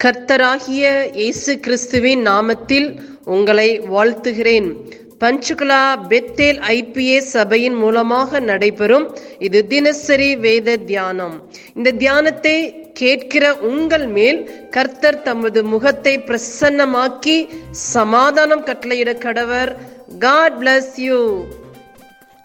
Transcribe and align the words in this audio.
கர்த்தராகிய 0.00 0.84
இயேசு 1.18 1.52
கிறிஸ்துவின் 1.64 2.22
நாமத்தில் 2.28 2.88
உங்களை 3.34 3.68
வாழ்த்துகிறேன். 3.92 4.66
பஞ்சுகுலா 5.22 5.78
பெத்தேல் 6.10 6.58
ஐபிஏ 6.74 7.18
சபையின் 7.34 7.76
மூலமாக 7.82 8.40
நடைபெறும் 8.50 9.06
இது 9.46 9.60
தினசரி 9.72 10.28
வேத 10.44 10.76
தியானம். 10.90 11.36
இந்த 11.76 11.94
தியானத்தை 12.02 12.56
கேட்கிற 13.00 13.54
உங்கள் 13.70 14.06
மேல் 14.16 14.40
கர்த்தர் 14.76 15.20
தமது 15.28 15.62
முகத்தை 15.72 16.14
பிரசன்னமாக்கி 16.28 17.36
சமாதானம் 17.94 18.66
கட்டளையிட 18.70 19.14
கடவர். 19.26 19.72
காட் 20.26 20.58
பிளஸ் 20.62 20.94
யூ 21.08 21.20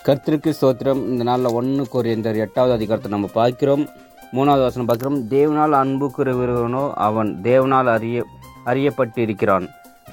கர்த்தருக்கு 0.08 0.54
சோத்திரம் 0.62 1.02
இந்த 1.12 1.24
நாளில் 1.30 1.56
ஒன்று 1.60 1.86
கொரியந்தர் 1.96 2.44
எட்டாவது 2.46 2.74
அதிகாரத்தை 2.78 3.12
நம்ம 3.16 3.30
பார்க்கிறோம். 3.40 3.84
மூணாவது 4.36 4.64
வசனம் 4.66 4.90
பார்க்கிறோம். 4.90 5.20
தேவனால் 5.36 5.76
அன்பு 5.82 6.08
கூறுகிறவனோ 6.18 6.84
அவன் 7.08 7.30
தேவனால் 7.44 7.90
அறிய 7.96 8.26
அறியப்பட்டு 8.66 9.18
இருக்கிறான் 9.18 9.66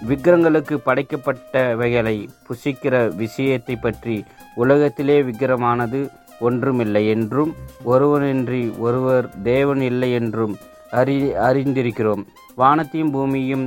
விக்கிரங்களுக்கு 0.09 0.75
படைக்கப்பட்டவைகளை 0.87 2.16
புசிக்கிற 2.47 2.95
விஷயத்தை 3.15 3.77
பற்றி 3.77 4.16
உலகத்திலே 4.55 5.19
விக்கிரமானது 5.23 6.01
ஒன்றுமில்லை 6.41 7.02
என்றும் 7.09 7.52
ஒருவனின்றி 7.92 8.62
ஒருவர் 8.79 9.29
தேவன் 9.42 9.83
இல்லை 9.91 10.11
என்றும் 10.12 10.55
அறி 10.91 11.17
அறிந்திருக்கிறோம். 11.48 12.23
வானத்தையும் 12.55 13.11
பூமியும் 13.11 13.64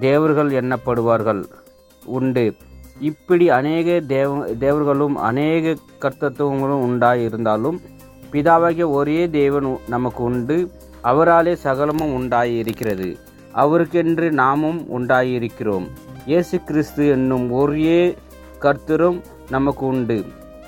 தேவர்கள் 0.00 0.50
எண்ணப்படுவார்கள். 0.60 1.42
உண்டு. 2.18 2.46
இப்படி 3.00 3.44
அநேக 3.50 3.88
தேவ 4.06 4.30
தேவர்களும் 4.64 5.16
அநேக 5.28 5.74
கர்த்தத்துவங்களும் 6.00 6.84
உண்டாயிருந்தாலும் 6.88 7.78
பிதாவாகிய 8.34 8.84
ஒரே 8.98 9.18
தேவன் 9.30 9.68
நமக்கு 9.94 10.22
உண்டு 10.28 10.56
அவராலே 11.10 11.52
சகலமும் 11.64 12.14
உண்டாயிருக்கிறது. 12.18 13.08
அவருக்கென்று 13.62 14.28
நாமும் 14.42 14.80
உண்டாயிருக்கிறோம். 14.96 15.86
இயேசு 16.30 16.56
கிறிஸ்து 16.68 17.02
என்னும் 17.08 17.46
ஒரே 17.60 17.98
கர்த்தரும் 18.64 19.18
நமக்கு 19.50 19.86
உண்டு 19.86 20.18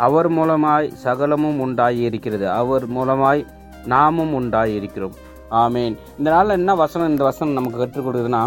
அவர் 0.06 0.28
மூலமாய் 0.32 0.88
சகலமும் 1.04 1.58
உண்டாயிருக்கிறது. 1.66 2.46
அவர் 2.60 2.84
மூலமாய் 2.96 3.42
நாமும் 3.94 4.32
உண்டாயிருக்கிறோம். 4.40 5.16
ஆமேன். 5.62 5.94
இந்த 6.18 6.28
நாளில் 6.34 6.58
என்ன 6.60 6.74
வசனம் 6.74 7.10
இந்த 7.10 7.24
வசனம் 7.24 7.58
நமக்கு 7.58 7.78
கற்றுக் 7.78 8.06
கொடுக்குதுன்னா 8.06 8.42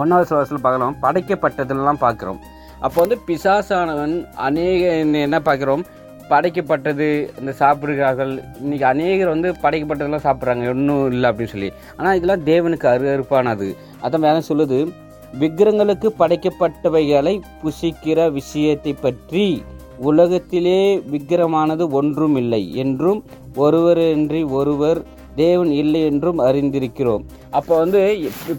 ஒன்றாவது 0.00 0.34
வசனம் 0.42 0.66
பார்க்கலாம். 0.66 0.96
படைக்கப்பட்டதெல்லாம் 1.02 2.02
பார்க்குறோம். 2.04 2.40
அப்போ 2.84 2.98
வந்து 3.02 3.18
பிசாசானவன் 3.26 4.14
அநேக 4.46 4.94
என்ன 5.26 5.38
பார்க்குறோம்? 5.48 5.82
படைக்கப்பட்டது 6.32 7.06
இந்த 7.40 7.52
சாப்பிடுகிறார்கள். 7.60 8.32
இன்றைக்கி 8.64 8.86
அநேகர் 8.92 9.32
வந்து 9.34 9.48
படைக்கப்பட்டதெல்லாம் 9.64 10.26
சாப்பிட்றாங்க. 10.28 10.66
ஒன்றும் 10.74 11.06
இல்லை 11.14 11.28
அப்படின்னு 11.30 11.54
சொல்லி. 11.54 11.70
ஆனால் 11.98 12.16
இதெல்லாம் 12.18 12.46
தேவனுக்கு 12.50 12.88
அரு 12.94 13.06
அருப்பானது 13.14 13.68
அதான் 14.06 14.26
வேலை 14.28 14.42
சொல்லுது 14.50 14.78
விக்கிரங்களுக்கு 15.42 16.08
படைக்கப்பட்டவைகளை 16.22 17.34
புசிக்கிற 17.60 18.18
விஷயத்தை 18.38 18.92
பற்றி 19.04 19.44
உலகத்திலே 20.10 20.80
விக்கிரமானது 21.12 21.84
ஒன்றும் 21.98 22.36
இல்லை 22.40 22.62
என்றும் 22.82 23.20
ஒருவரின்றி 23.64 24.40
ஒருவர் 24.58 25.00
தேவன் 25.36 25.70
இல்லை 25.70 26.00
என்றும் 26.04 26.38
அறிந்திருக்கிறோம். 26.38 27.24
அப்போ 27.50 27.78
வந்து 27.78 28.00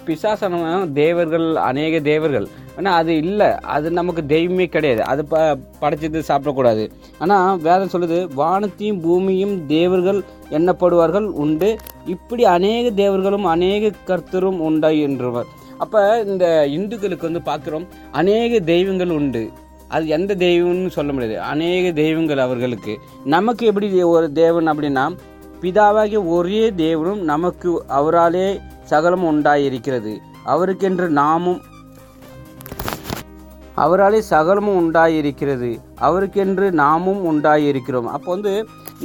பிசாசனம் 0.08 0.92
தேவர்கள் 0.92 1.48
அநேக 1.56 2.00
தேவர்கள். 2.00 2.48
ஆனால் 2.78 2.98
அது 3.00 3.18
இல்லை. 3.18 3.48
அது 3.48 3.88
நமக்கு 3.92 4.26
தெய்வமே 4.26 4.66
கிடையாது. 4.68 5.02
அது 5.04 5.26
ப 5.26 5.40
படைச்சது 5.82 6.22
சாப்பிடக்கூடாது. 6.30 6.84
ஆனால் 7.20 7.58
வேதம் 7.58 7.94
சொல்லுது 7.94 8.20
வானத்தையும் 8.36 9.02
பூமியும் 9.02 9.66
தேவர்கள் 9.68 10.24
எண்ணப்படுவார்கள் 10.50 11.28
உண்டு. 11.44 11.70
இப்படி 12.06 12.46
அநேக 12.46 12.92
தேவர்களும் 13.02 13.46
அநேக 13.46 13.92
கர்த்தரும் 14.08 14.62
உண்டா 14.70 14.90
என்றவர். 15.08 15.50
அப்போ 15.78 16.02
இந்த 16.24 16.46
இந்துக்களுக்கு 16.78 17.30
வந்து 17.30 17.44
பார்க்குறோம் 17.52 17.86
அநேக 18.12 18.60
தெய்வங்கள் 18.60 19.10
உண்டு. 19.10 19.44
அது 19.88 20.08
எந்த 20.08 20.36
தெய்வம்னு 20.36 20.88
சொல்ல 20.88 21.14
முடியாது. 21.14 21.40
அநேக 21.40 21.92
தெய்வங்கள் 21.92 22.38
அவர்களுக்கு. 22.38 22.94
நமக்கு 23.24 23.64
எப்படி 23.66 23.88
ஒரு 24.04 24.32
தேவன் 24.32 24.68
அப்படின்னா 24.68 25.06
பிதாவாகிய 25.64 26.20
ஒரே 26.36 26.64
தேவனும் 26.84 27.22
நமக்கு 27.32 27.70
அவராலே 28.00 28.48
சகலம் 28.92 29.28
உண்டாயிருக்கிறது. 29.32 30.14
அவருக்கென்று 30.54 31.06
நாமும் 31.22 31.62
அவராலே 33.84 34.20
சகலமும் 34.32 34.80
உண்டாயிருக்கிறது. 34.80 35.70
அவருக்கென்று 36.08 36.68
நாமும் 36.82 37.22
உண்டாயிருக்கிறோம். 37.30 38.10
அப்போ 38.16 38.30
வந்து 38.32 38.54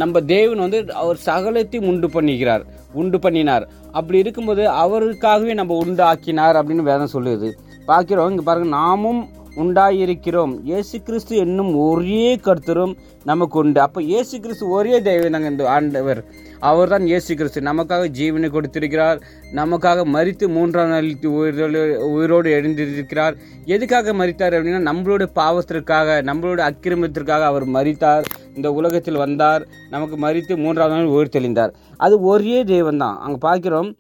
நம்ம 0.01 0.21
தேவன் 0.33 0.63
வந்து 0.65 0.79
அவர் 1.03 1.19
சகலத்தையும் 1.27 1.89
உண்டு 1.91 2.09
பண்ணிக்கிறார். 2.09 2.65
உண்டு 3.01 3.19
பண்ணினார். 3.19 3.65
அப்படி 3.99 4.19
இருக்கும்போது 4.19 4.65
அவருக்காகவே 4.85 5.55
நம்ம 5.61 5.77
உண்டாக்கினார் 5.85 6.59
அப்படின்னு 6.59 6.89
வேதம் 6.91 7.15
சொல்லுது. 7.17 7.51
பார்க்கிறோம் 7.91 8.31
இங்கே 8.31 8.45
பாருங்க 8.49 8.69
நாமும் 8.69 9.21
உண்டாயிருக்கிறோம். 9.63 10.53
இயேசு 10.71 10.97
கிறிஸ்து 11.07 11.35
என்னும் 11.45 11.73
ஒரே 11.87 12.27
கர்த்தரும் 12.47 12.95
நமக்கு 13.31 13.57
உண்டு 13.63 13.81
அப்போ 13.85 14.01
இயேசு 14.11 14.35
கிறிஸ்து 14.45 14.67
ஒரே 14.77 14.97
தெய்வம் 15.09 15.35
தாங்க 15.35 15.51
இந்த 15.55 15.65
ஆண்டவர். 15.77 16.21
அவர் 16.69 16.93
தான் 16.93 17.05
இயேசு 17.11 17.33
கிறிஸ்து 17.39 17.61
நமக்காக 17.69 18.07
ஜீவனை 18.19 18.49
கொடுத்திருக்கிறார். 18.55 19.19
நமக்காக 19.59 20.05
மறித்து 20.15 20.47
மூன்றாம் 20.57 20.93
நாள் 20.93 21.09
உயிரோடு 21.39 21.83
உயிரோடு 22.15 22.49
எழுந்திருக்கிறார். 22.59 23.35
எதுக்காக 23.75 24.15
மறித்தார் 24.21 24.57
அப்படின்னா 24.59 24.83
நம்மளுடைய 24.91 25.31
பாவத்திற்காக 25.41 26.19
நம்மளுடைய 26.31 26.67
அக்கிரமத்திற்காக 26.71 27.47
அவர் 27.53 27.67
மறித்தார் 27.77 28.27
இந்த 28.57 28.69
உலகத்தில் 28.79 29.23
வந்தார். 29.25 29.65
நமக்கு 29.95 30.19
மறித்து 30.27 30.57
மூன்றாம் 30.65 30.95
நாள் 30.95 31.15
உயிர் 31.17 31.35
தெளிந்தார். 31.37 31.75
அது 32.07 32.15
ஒரே 32.33 32.59
தெய்வம் 32.75 33.03
தான். 33.05 33.19
அங்கே 33.27 33.41
பார்க்கிறோம். 33.49 33.91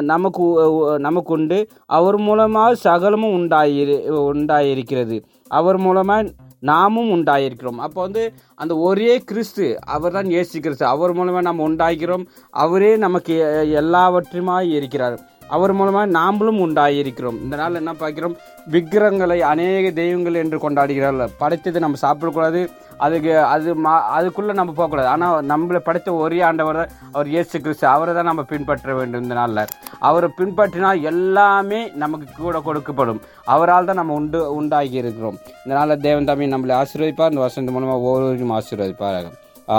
நமக்கு 0.00 0.96
நமக்கு 0.98 1.32
உண்டு 1.32 1.68
அவர் 1.86 2.16
மூலமாக 2.16 2.74
சகலமும் 2.74 3.30
உண்டாயிரு 3.30 4.00
உண்டாயிருக்கிறது. 4.08 5.24
அவர் 5.48 5.76
மூலமாக 5.76 6.32
நாமும் 6.60 7.10
உண்டாயிருக்கிறோம். 7.10 7.76
அப்போ 7.76 8.00
வந்து 8.00 8.32
அந்த 8.54 8.76
ஒரே 8.76 9.18
கிறிஸ்து 9.18 9.78
அவர் 9.86 10.12
தான் 10.12 10.24
இயேசு 10.24 10.60
கிறிஸ்து. 10.60 10.86
அவர் 10.86 11.12
மூலமாக 11.12 11.40
நாம் 11.40 11.60
உண்டாகிறோம். 11.60 12.26
அவரே 12.50 12.96
நமக்கு 12.96 13.38
எ- 13.38 13.80
எல்லாவற்றுமாய் 13.80 14.70
இருக்கிறார். 14.70 15.20
அவர் 15.54 15.72
மூலமாக 15.78 16.06
நாம்களும் 16.18 16.60
உண்டாகியிருக்கிறோம் 16.64 17.38
இந்த 17.44 17.54
நாள் 17.60 17.78
என்ன 17.80 17.92
பார்க்கிறோம்? 18.00 18.34
விக்கிரங்களை 18.74 19.38
அநேக 19.50 19.90
தெய்வங்கள் 20.00 20.40
என்று 20.42 20.58
கொண்டாடுகிறார்கள். 20.64 21.34
படைத்தது 21.42 21.84
நம்ம 21.84 22.00
சாப்பிடக்கூடாது. 22.06 22.62
அதுக்கு 23.04 23.32
அது 23.54 23.70
மா 23.84 23.94
அதுக்குள்ளே 24.16 24.54
நம்ம 24.58 24.74
போகக்கூடாது. 24.76 25.08
ஆனால் 25.14 25.46
நம்மளை 25.52 25.80
படைத்த 25.88 26.14
ஒரே 26.24 26.38
ஆண்டவர் 26.48 26.80
அவர் 27.14 27.32
இயேசு 27.34 27.54
கிறிஸ்து. 27.64 27.86
அவரை 27.94 28.12
தான் 28.18 28.30
நம்ம 28.30 28.44
பின்பற்ற 28.52 28.94
வேண்டும் 28.98 29.24
இந்த 29.24 29.36
நாளில். 29.40 29.72
அவரை 30.08 30.28
பின்பற்றினால் 30.38 31.04
எல்லாமே 31.12 31.80
நமக்கு 32.04 32.28
கூட 32.38 32.58
கொடுக்கப்படும். 32.68 33.22
அவரால் 33.54 33.88
தான் 33.90 34.00
நம்ம 34.02 34.18
உண்டு 34.20 34.40
உண்டாகி 34.58 34.98
இருக்கிறோம் 35.02 35.38
இந்த 35.64 35.74
நாளில் 35.78 36.04
தேவன் 36.08 36.28
தாமி 36.30 36.52
நம்மளை 36.54 36.76
ஆசீர்வதிப்பார். 36.82 37.32
இந்த 37.34 37.44
வசந்த 37.46 37.76
மூலமாக 37.76 38.06
ஒவ்வொருவரையும் 38.08 38.56
ஆசீர்வதிப்பார் 38.58 39.30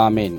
ஆமீன். 0.04 0.38